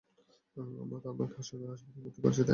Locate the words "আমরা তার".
0.83-1.13